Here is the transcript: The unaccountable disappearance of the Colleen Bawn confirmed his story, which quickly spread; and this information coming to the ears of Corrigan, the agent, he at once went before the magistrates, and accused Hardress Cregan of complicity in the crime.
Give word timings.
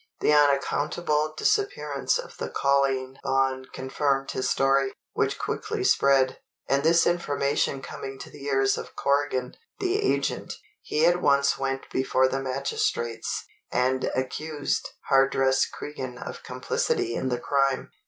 The 0.19 0.33
unaccountable 0.33 1.35
disappearance 1.37 2.17
of 2.17 2.35
the 2.37 2.49
Colleen 2.49 3.19
Bawn 3.21 3.65
confirmed 3.71 4.31
his 4.31 4.49
story, 4.49 4.93
which 5.13 5.37
quickly 5.37 5.83
spread; 5.83 6.39
and 6.67 6.81
this 6.81 7.05
information 7.05 7.83
coming 7.83 8.17
to 8.17 8.31
the 8.31 8.45
ears 8.45 8.79
of 8.79 8.95
Corrigan, 8.95 9.53
the 9.77 10.01
agent, 10.01 10.53
he 10.81 11.05
at 11.05 11.21
once 11.21 11.55
went 11.59 11.87
before 11.91 12.27
the 12.27 12.41
magistrates, 12.41 13.45
and 13.71 14.05
accused 14.15 14.89
Hardress 15.11 15.67
Cregan 15.67 16.17
of 16.17 16.41
complicity 16.41 17.13
in 17.13 17.29
the 17.29 17.37
crime. 17.39 17.91